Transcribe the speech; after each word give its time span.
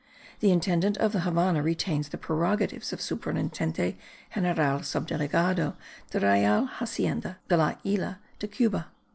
The 0.39 0.49
intendant 0.49 0.97
of 0.97 1.11
the 1.13 1.19
Havannah 1.19 1.61
retains 1.61 2.09
the 2.09 2.17
prerogatives 2.17 2.91
of 2.91 3.01
Superintendente 3.01 3.97
general 4.33 4.79
subdelegado 4.79 5.75
de 6.09 6.19
Real 6.19 6.65
Hacienda 6.65 7.37
de 7.47 7.55
la 7.55 7.75
Isla 7.85 8.17
de 8.39 8.47
Cuba. 8.47 8.87